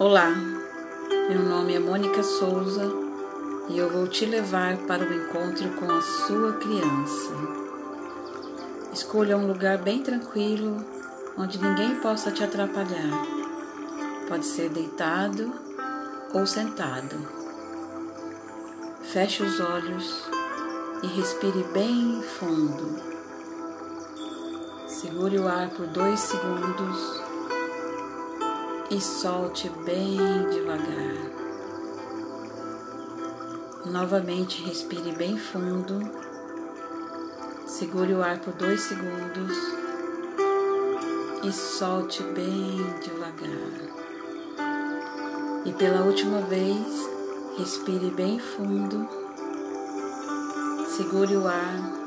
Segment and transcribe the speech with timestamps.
[0.00, 0.30] Olá,
[1.28, 2.88] meu nome é Mônica Souza
[3.68, 7.34] e eu vou te levar para o encontro com a sua criança.
[8.92, 10.76] Escolha um lugar bem tranquilo
[11.36, 13.10] onde ninguém possa te atrapalhar.
[14.28, 15.52] Pode ser deitado
[16.32, 17.16] ou sentado.
[19.02, 20.30] Feche os olhos
[21.02, 23.02] e respire bem fundo.
[24.86, 27.27] Segure o ar por dois segundos
[28.90, 30.16] e solte bem
[30.50, 31.38] devagar.
[33.84, 36.00] Novamente respire bem fundo,
[37.66, 39.56] segure o ar por dois segundos
[41.44, 43.98] e solte bem devagar.
[45.66, 47.08] E pela última vez,
[47.58, 49.06] respire bem fundo,
[50.96, 51.98] segure o ar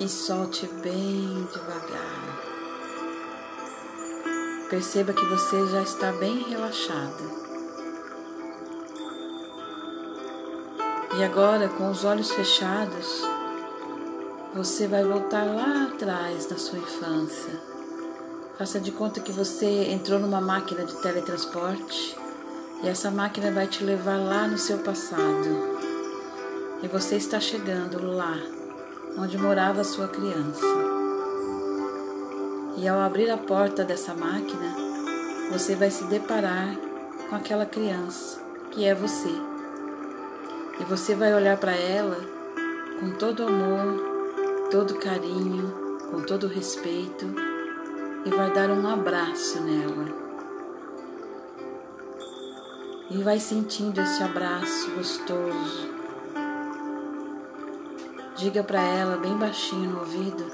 [0.00, 2.17] e solte bem devagar.
[4.70, 7.24] Perceba que você já está bem relaxada.
[11.16, 13.22] E agora, com os olhos fechados,
[14.54, 17.60] você vai voltar lá atrás na sua infância.
[18.58, 22.18] Faça de conta que você entrou numa máquina de teletransporte
[22.82, 25.78] e essa máquina vai te levar lá no seu passado.
[26.82, 28.36] E você está chegando lá,
[29.16, 30.87] onde morava a sua criança.
[32.76, 34.74] E ao abrir a porta dessa máquina,
[35.50, 36.76] você vai se deparar
[37.28, 39.32] com aquela criança que é você.
[40.80, 42.16] E você vai olhar para ela
[43.00, 47.26] com todo amor, todo carinho, com todo respeito
[48.24, 50.28] e vai dar um abraço nela.
[53.10, 55.88] E vai sentindo esse abraço gostoso.
[58.36, 60.44] Diga para ela bem baixinho no ouvido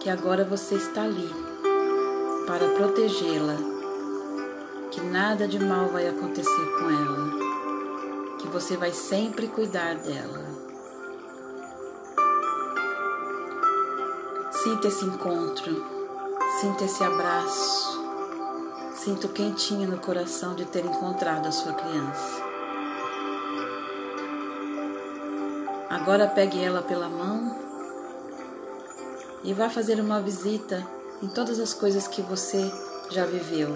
[0.00, 1.47] que agora você está ali
[2.48, 3.56] para protegê-la,
[4.90, 10.46] que nada de mal vai acontecer com ela que você vai sempre cuidar dela.
[14.50, 15.84] Sinta esse encontro,
[16.58, 18.02] sinta esse abraço,
[18.94, 22.42] sinta o quentinho no coração de ter encontrado a sua criança.
[25.90, 27.58] Agora pegue ela pela mão
[29.44, 32.70] e vá fazer uma visita em todas as coisas que você
[33.10, 33.70] já viveu,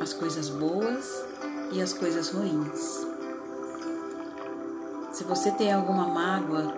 [0.00, 1.24] as coisas boas
[1.70, 3.06] e as coisas ruins.
[5.12, 6.74] Se você tem alguma mágoa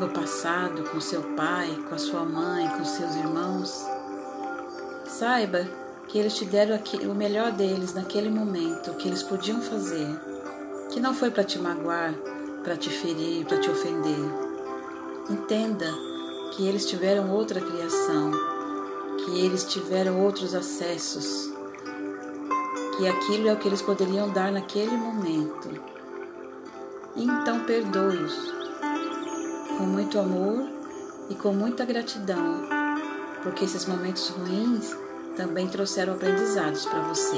[0.00, 3.86] no passado com seu pai, com a sua mãe, com seus irmãos,
[5.06, 5.64] saiba
[6.08, 6.78] que eles te deram
[7.10, 10.08] o melhor deles naquele momento, o que eles podiam fazer,
[10.90, 12.14] que não foi para te magoar,
[12.64, 14.18] para te ferir, para te ofender.
[15.30, 15.86] Entenda
[16.52, 18.55] que eles tiveram outra criação,
[19.26, 21.52] que eles tiveram outros acessos,
[22.96, 25.96] que aquilo é o que eles poderiam dar naquele momento
[27.16, 28.52] então perdoe-os
[29.78, 30.68] com muito amor
[31.30, 32.62] e com muita gratidão,
[33.42, 34.94] porque esses momentos ruins
[35.34, 37.36] também trouxeram aprendizados para você.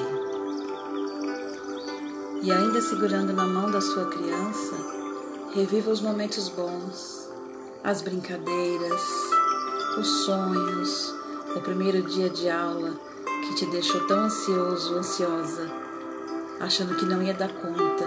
[2.42, 4.74] E ainda segurando na mão da sua criança,
[5.54, 7.30] reviva os momentos bons,
[7.84, 9.02] as brincadeiras,
[9.96, 11.14] os sonhos,
[11.56, 12.94] o primeiro dia de aula
[13.24, 15.70] que te deixou tão ansioso, ansiosa,
[16.60, 18.04] achando que não ia dar conta,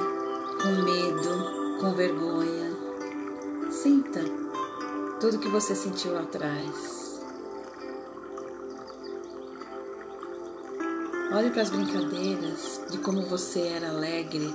[0.61, 2.71] com medo, com vergonha.
[3.71, 4.21] Sinta
[5.19, 7.21] tudo que você sentiu lá atrás.
[11.33, 14.53] Olhe para as brincadeiras de como você era alegre,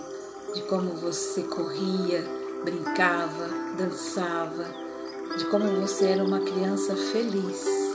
[0.54, 2.22] de como você corria,
[2.62, 3.48] brincava,
[3.78, 4.66] dançava,
[5.38, 7.85] de como você era uma criança feliz,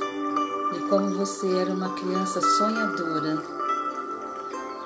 [0.71, 3.41] de como você era uma criança sonhadora.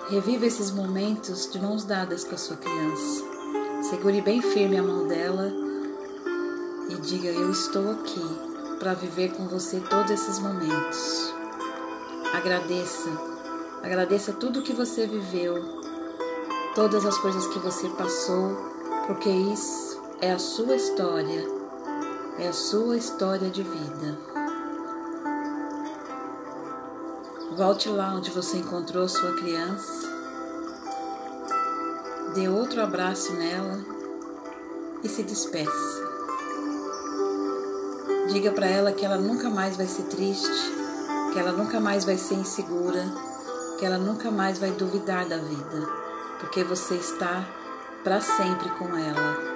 [0.10, 3.24] Reviva esses momentos de mãos dadas com a sua criança.
[3.90, 5.52] Segure bem firme a mão dela
[6.90, 8.24] e diga: Eu estou aqui
[8.80, 11.34] para viver com você todos esses momentos.
[12.34, 13.10] Agradeça,
[13.82, 15.56] agradeça tudo que você viveu,
[16.76, 18.56] todas as coisas que você passou,
[19.08, 21.48] porque isso é a sua história,
[22.40, 24.35] é a sua história de vida.
[27.56, 30.16] Volte lá onde você encontrou sua criança
[32.36, 33.80] dê outro abraço nela
[35.02, 36.04] e se despeça.
[38.28, 40.52] Diga para ela que ela nunca mais vai ser triste,
[41.32, 43.06] que ela nunca mais vai ser insegura,
[43.80, 45.88] que ela nunca mais vai duvidar da vida,
[46.42, 47.48] porque você está
[48.04, 49.56] para sempre com ela.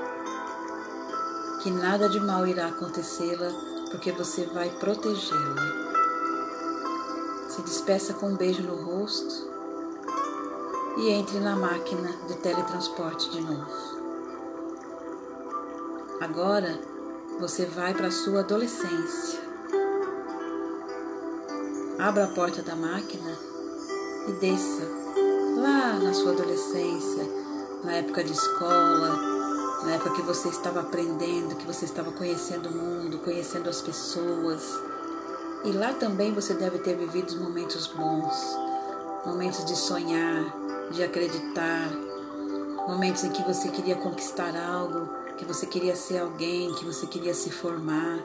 [1.62, 3.52] Que nada de mal irá acontecê-la,
[3.92, 5.89] porque você vai protegê-la.
[7.60, 9.52] Se despeça com um beijo no rosto
[10.98, 13.70] e entre na máquina de teletransporte de novo.
[16.22, 16.80] Agora
[17.38, 19.42] você vai para a sua adolescência.
[22.00, 23.38] Abra a porta da máquina
[24.30, 24.84] e desça
[25.58, 27.28] lá na sua adolescência,
[27.84, 29.18] na época de escola,
[29.84, 34.80] na época que você estava aprendendo, que você estava conhecendo o mundo, conhecendo as pessoas.
[35.64, 38.58] E lá também você deve ter vivido momentos bons,
[39.26, 40.46] momentos de sonhar,
[40.92, 41.90] de acreditar,
[42.88, 47.34] momentos em que você queria conquistar algo, que você queria ser alguém, que você queria
[47.34, 48.20] se formar.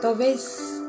[0.00, 0.80] Talvez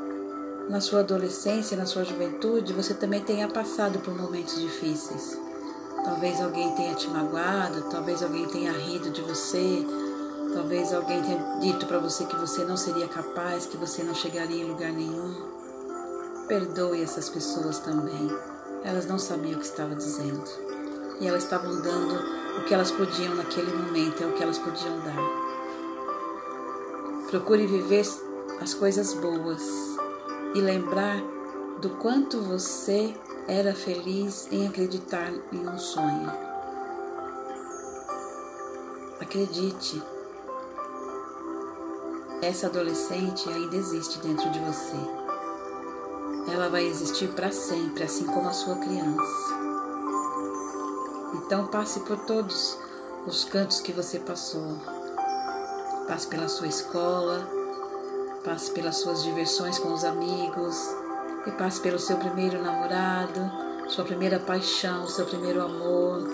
[0.70, 5.38] na sua adolescência, na sua juventude, você também tenha passado por momentos difíceis.
[6.04, 9.86] Talvez alguém tenha te magoado, talvez alguém tenha rido de você,
[10.54, 14.64] talvez alguém tenha dito para você que você não seria capaz, que você não chegaria
[14.64, 15.36] em lugar nenhum.
[16.48, 18.30] Perdoe essas pessoas também.
[18.84, 20.44] Elas não sabiam o que estavam dizendo.
[21.20, 22.16] E elas estavam dando
[22.58, 25.50] o que elas podiam naquele momento, é o que elas podiam dar.
[27.30, 28.06] Procure viver
[28.62, 29.62] as coisas boas
[30.56, 31.22] e lembrar
[31.80, 33.16] do quanto você
[33.48, 36.32] era feliz em acreditar em um sonho.
[39.20, 40.02] Acredite,
[42.42, 44.96] essa adolescente ainda existe dentro de você.
[46.52, 49.60] Ela vai existir para sempre, assim como a sua criança.
[51.36, 52.78] Então passe por todos
[53.28, 54.78] os cantos que você passou.
[56.08, 57.48] Passe pela sua escola,
[58.44, 60.76] passe pelas suas diversões com os amigos,
[61.46, 63.40] e passe pelo seu primeiro namorado,
[63.90, 66.28] sua primeira paixão, seu primeiro amor.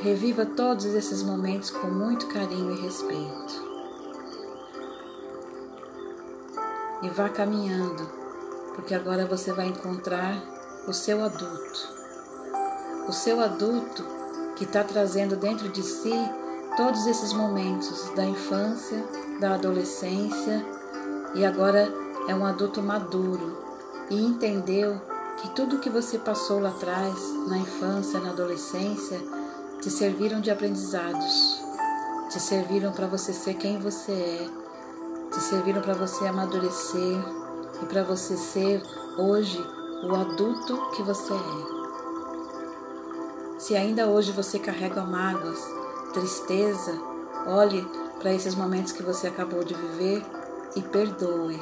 [0.00, 3.73] Reviva todos esses momentos com muito carinho e respeito.
[7.04, 8.02] E vá caminhando,
[8.74, 10.42] porque agora você vai encontrar
[10.88, 11.94] o seu adulto.
[13.06, 14.02] O seu adulto
[14.56, 16.14] que está trazendo dentro de si
[16.76, 19.04] todos esses momentos da infância,
[19.38, 20.64] da adolescência
[21.34, 21.92] e agora
[22.26, 23.62] é um adulto maduro
[24.10, 25.00] e entendeu
[25.36, 27.14] que tudo que você passou lá atrás,
[27.48, 29.20] na infância, na adolescência,
[29.80, 31.60] te serviram de aprendizados,
[32.30, 34.63] te serviram para você ser quem você é,
[35.34, 37.18] te serviram para você amadurecer
[37.82, 38.80] e para você ser
[39.18, 39.60] hoje
[40.04, 41.74] o adulto que você é.
[43.58, 45.58] Se ainda hoje você carrega mágoas,
[46.12, 46.96] tristeza,
[47.48, 47.84] olhe
[48.20, 50.24] para esses momentos que você acabou de viver
[50.76, 51.60] e perdoe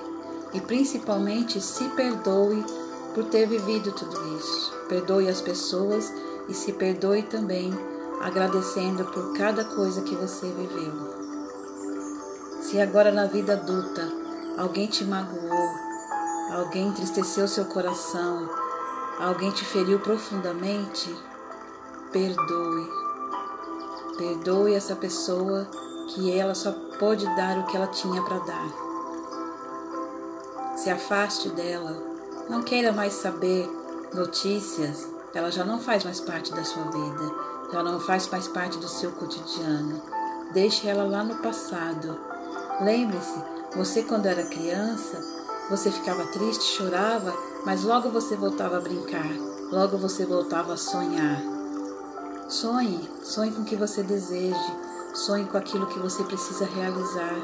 [0.52, 2.62] e principalmente se perdoe
[3.14, 4.70] por ter vivido tudo isso.
[4.86, 6.12] Perdoe as pessoas
[6.46, 7.72] e se perdoe também
[8.20, 11.21] agradecendo por cada coisa que você viveu.
[12.72, 14.10] Se agora na vida adulta
[14.56, 15.68] alguém te magoou,
[16.54, 18.48] alguém entristeceu seu coração,
[19.20, 21.14] alguém te feriu profundamente,
[22.10, 22.88] perdoe.
[24.16, 25.68] Perdoe essa pessoa
[26.08, 28.68] que ela só pode dar o que ela tinha para dar.
[30.74, 32.02] Se afaste dela.
[32.48, 33.68] Não queira mais saber
[34.14, 35.06] notícias.
[35.34, 37.34] Ela já não faz mais parte da sua vida.
[37.70, 40.00] Já não faz mais parte do seu cotidiano.
[40.54, 42.31] Deixe ela lá no passado.
[42.82, 43.40] Lembre-se,
[43.76, 45.16] você quando era criança,
[45.70, 47.32] você ficava triste, chorava,
[47.64, 49.30] mas logo você voltava a brincar.
[49.70, 51.40] Logo você voltava a sonhar.
[52.48, 54.76] Sonhe, sonhe com o que você deseje,
[55.14, 57.36] sonhe com aquilo que você precisa realizar.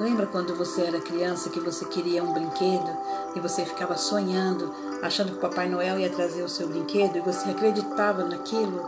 [0.00, 2.90] Lembra quando você era criança que você queria um brinquedo
[3.36, 7.20] e você ficava sonhando, achando que o Papai Noel ia trazer o seu brinquedo e
[7.20, 8.82] você acreditava naquilo?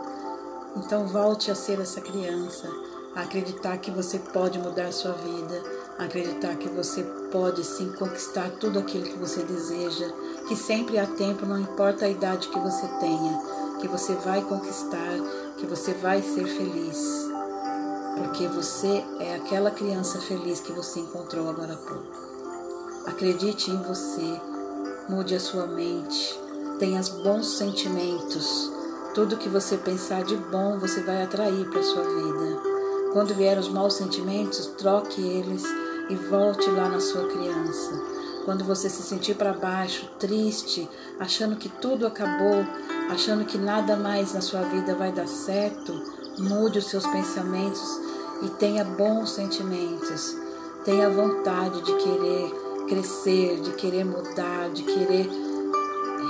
[0.75, 2.67] Então volte a ser essa criança,
[3.15, 8.79] a acreditar que você pode mudar sua vida, acreditar que você pode sim conquistar tudo
[8.79, 10.07] aquilo que você deseja,
[10.47, 13.41] que sempre há tempo, não importa a idade que você tenha,
[13.79, 15.19] que você vai conquistar,
[15.57, 17.25] que você vai ser feliz
[18.15, 22.25] porque você é aquela criança feliz que você encontrou agora há pouco.
[23.05, 24.41] Acredite em você,
[25.09, 26.39] mude a sua mente,
[26.79, 28.71] tenha bons sentimentos.
[29.13, 32.61] Tudo que você pensar de bom você vai atrair para sua vida.
[33.13, 35.63] Quando vier os maus sentimentos, troque eles
[36.09, 38.15] e volte lá na sua criança.
[38.45, 40.87] Quando você se sentir para baixo, triste,
[41.19, 42.65] achando que tudo acabou,
[43.09, 45.93] achando que nada mais na sua vida vai dar certo,
[46.37, 47.99] mude os seus pensamentos
[48.43, 50.37] e tenha bons sentimentos.
[50.83, 52.51] Tenha vontade de querer
[52.87, 55.27] crescer, de querer mudar, de querer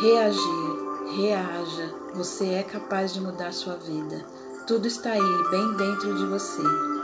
[0.02, 0.86] reagir.
[1.18, 1.94] Reaja.
[2.16, 4.26] Você é capaz de mudar sua vida.
[4.66, 6.95] Tudo está aí, bem dentro de você.